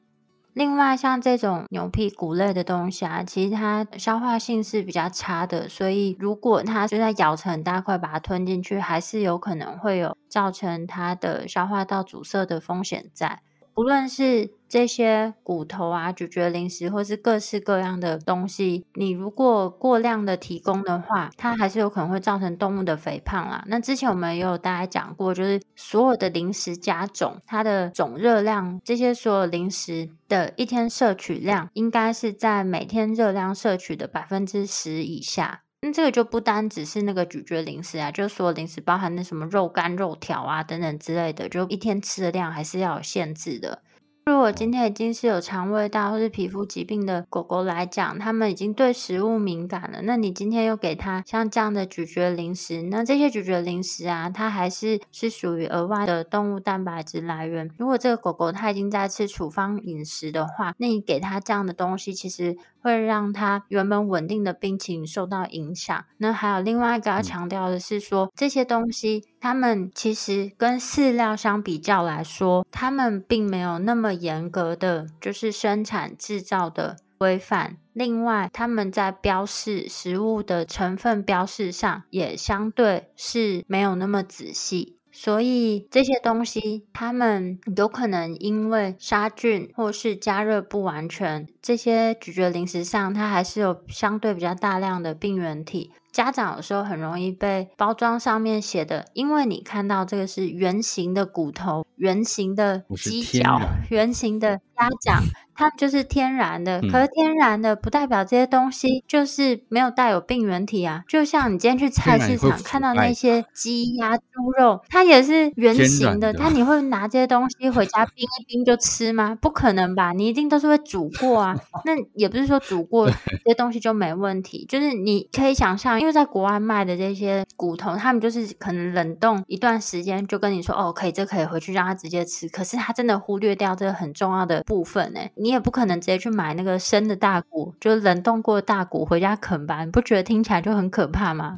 [0.56, 13.42] 另外，像这种牛皮骨类的东西啊，其实它消化性是比较差的，所以如果它就在咬成很大块把它吞进去，还是有可能会有造成它的消化道阻塞的风险在。
[13.74, 23.64] 不论是这些骨头啊、咀嚼零食，或是各式各样的东西，你如果过量的提供的话，它还是有可能会造成动物的肥胖啦。
[23.68, 35.62] 那之前我们也有大家讲过，就是所有的零食加总，它的总热量，这些所有零食的一天摄取量，应该是在每天热量摄取的百分之十以下。
[35.82, 43.82] 那这个就不单只是那个咀嚼零食啊，就所有零食包含那什么肉干、肉条啊等等之类的，就一天吃的量还是要有限制的。
[44.28, 50.00] 如果今天已经是有肠胃道或是皮肤疾病的狗狗来讲，它们已经对食物敏感了。
[50.02, 57.70] 那你今天又给它像这样的咀嚼零食，那这些咀嚼零食啊，它还是是属于额外的动物蛋白质来源。
[57.78, 62.56] 如果这个狗狗它已经在吃处方饮食的话，那你给它这样的东西，其实
[62.86, 66.04] 会让它原本稳定的病情受到影响。
[66.18, 69.24] 那还有另外一个要强调的是说，这些东西。
[69.40, 77.76] 他们其实跟饲料相比较来说，他们并没有那么严格的就是生产制造的规范。
[77.92, 84.95] 另外，他们在标示食物的成分标示上也相对是没有那么仔细。
[85.18, 95.90] 所以这些东西，他们有可能因为杀菌或是加热不完全，这些咀嚼零食上它还是有相对比较大量的病原体。
[96.12, 103.60] 家长有时候很容易被包装上面写的，因为你看到这个是圆形的骨头、圆形的鸡脚、
[103.90, 105.22] 圆形的鸭掌。
[105.58, 111.02] 它就是天然的，可是天然的不代表这些东西就是没有带有病原体啊。
[111.08, 119.34] 就像你今天去菜市场看到那些鸡鸭猪肉，它也是圆形的，但你会拿这些东西回家冰一冰就吃吗？
[119.40, 121.56] 不可能吧，你一定都是会煮过啊。
[121.86, 123.14] 那也不是说煮过这
[123.46, 132.46] 些东西就没问题，就是你可以想象，因为在国外卖的这些骨头，他们就是可能冷冻一段时间就跟你说哦，可以，这可以回去让它直接吃。
[132.50, 135.20] 可是他真的忽略掉这个很重要的部分呢。
[135.36, 139.84] 你也不可能直接去买那个生的大骨，就是冷冻过的大骨回家啃吧？
[139.84, 141.56] 你不觉得听起来就很可怕吗？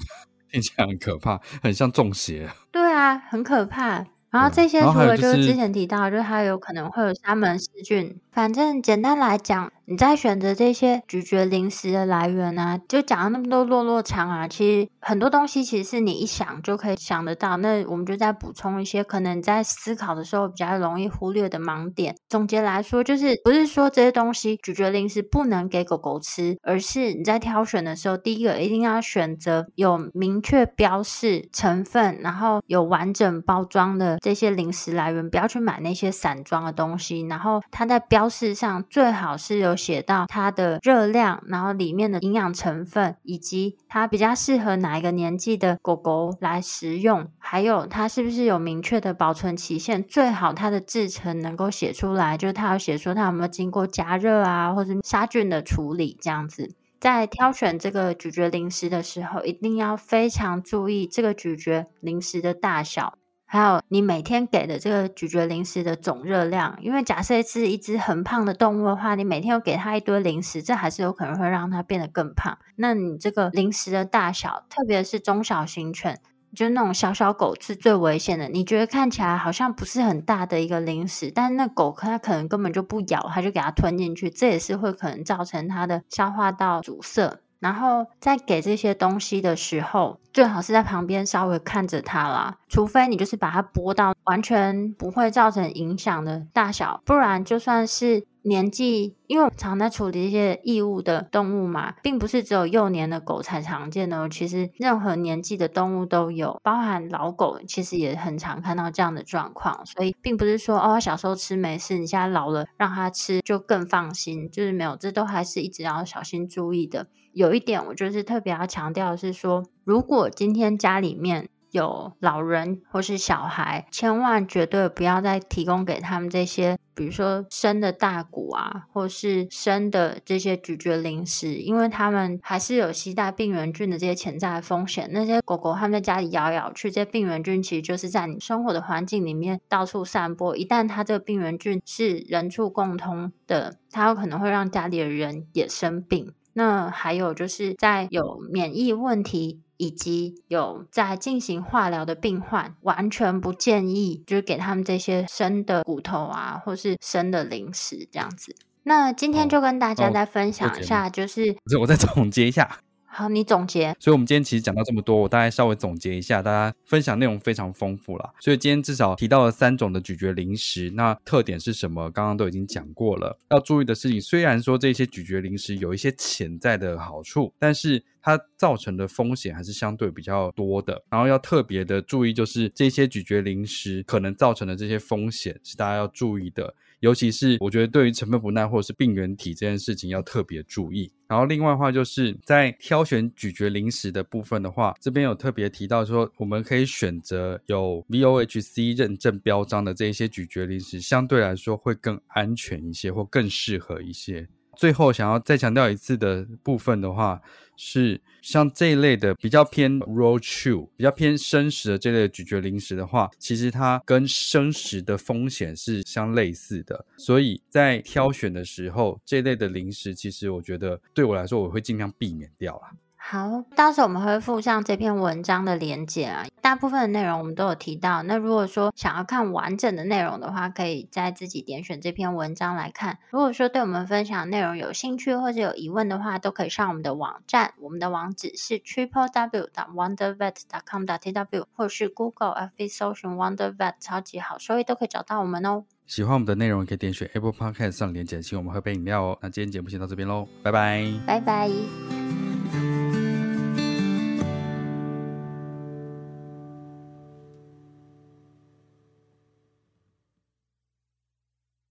[0.53, 2.49] 听起来很可怕，很像中邪。
[2.71, 4.07] 对啊，很可怕。
[4.31, 8.21] 然后这些除了就是之前提到，就是它有可能会有沙门氏菌。
[8.31, 17.57] 反正简单来讲，你在选择这些咀嚼零食的来源啊，就讲了那么多落落长啊，其实很多东西其实是你一想就可以想得到。
[17.57, 22.15] 那我们就再补充一些可能在思考的时候比较容易忽略的盲点。
[22.29, 37.23] 总结来说，就是不是说这些东西咀嚼零食不能给狗狗吃，而是你在挑选的时候，第一个一定要选择有明确标示成分，然后有完整包装的这些零食来源，不要去买那些散装的东西。
[37.23, 56.75] 然后它在标示上，最好是有写到它的热量，然后里面的营养成分，以及它比较适合哪一个年纪的狗狗来食用，还有它是不是有明确的保存期限，最好它的制成能够写出来，就是它要写说它有没有经过加热啊，或者杀菌的处理这样子。
[57.01, 63.18] 在挑选这个咀嚼零食的时候，一定要非常注意这个咀嚼零食的大小。
[63.51, 72.59] 还有你每天给的这个咀嚼零食的总热量，因为假设是一只很胖的动物的话，你每天又给它一堆零食，这还是有可能会让它变得更胖。
[72.77, 76.21] 那你这个零食的大小，特别是中小型犬，
[76.55, 78.51] 就那种小小狗是最危险的。
[78.51, 87.41] 你觉得看起来好像不是很大的一个零食，但那狗它可能根本就不咬，它就给它吞进去，这也是会可能造成它的消化道阻塞。
[87.61, 98.27] 然后在给这些东西的时候，最好是在旁边稍微看着它啦，除非你就是把它剥到完全不会造成影响的大小，不然就算是。
[98.49, 104.29] 年纪，因为我们常在处理一些异物的动物嘛，并不是只有幼年的狗才常见的。
[104.29, 109.85] 其实任何年纪的动物都有，包含老狗，其实也很常看到这样的状况。
[109.87, 117.07] 所以，并不是说哦，小时候吃没事，你现在老了让它吃就更放心，就是没有，这都还是一直要小心注意的。
[117.35, 135.09] 有一点，我就是特别要强调的是说，如果今天家里面，有老人或是小孩，千万绝对不要再提供给他们这些，比如说生的大骨啊，或是生的这些咀嚼零食，因为他们还是有携带病原菌的这些潜在的风险。
[135.13, 140.57] 那些狗狗他们在家里咬咬去，这些病原菌其实就是在你生活的环境里面到处散播。
[140.57, 146.33] 一旦它这个病原菌是人畜共通的，它有可能会让家里的人也生病。
[146.55, 149.61] 那还有就是在有免疫问题。
[149.79, 158.55] 以及有在进行化疗的病患，完全不建议就是给他们这些生的骨头啊，或是生的零食这样子。
[158.83, 162.79] 那今天就跟大家再分享一下，就是，我再总结一下。
[163.19, 163.97] 好，你总结。
[163.99, 168.33] 所以，我们今天其实讲到这么多，我大概稍微总结一下，大家分享内容非常丰富啦。
[168.39, 172.09] 所以今天至少提到了三种的咀嚼零食，那特点是什么？
[172.13, 173.37] 刚刚都已经讲过了。
[173.51, 181.03] 要注意的事情，虽然说这些咀嚼零食有一些潜在的好处，但是它造成的风险还是相对比较多的。
[181.11, 186.73] 然后要特别的注意，就是这些咀嚼零食可能造成的这些风险是大家要注意的。
[187.01, 191.13] 尤其是我觉得对于成分不耐或者是病原体这件事情要特别注意。
[191.29, 204.49] 然后另外的话就是在挑选咀嚼零食的部分的话，这边有特别提到说，我们可以选择有 VOHC 认证标章的这一些咀嚼零食，相对来说会更安全一些或更适合一些。
[204.79, 207.43] 最后想要再强调一次的部分的话，
[207.77, 222.93] 是像这一类的比较偏 raw chew、比较偏生食的这类咀嚼零食的话，其实它跟生食的风险是相类似的，所以在挑选的时候，这类的零食其实我觉得对我来说，我会尽量避免掉啦。
[223.31, 226.47] 好，到时候我们会附上这篇文章的连接啊。
[226.63, 228.23] 大部分的内容我们都有提到。
[228.23, 233.19] 那如果说想要看完整的内容的话，可以再自己点选这篇文章来看。
[233.29, 237.75] 如果说对我们分享的内容有兴趣或者有疑问的话，都可以上我们的网站。
[237.81, 245.85] 我们的网址是 triple w dot wondervet dot com dot tw，或者是 Google FB 搜寻 Wondervet 超级好收益都可以找到我们哦。
[246.07, 249.39] 喜欢我们的内容，可以点选 Apple Podcast 上连接，请我们喝杯饮料哦。
[249.43, 252.18] 那今天节目先到这边喽，拜拜，拜拜。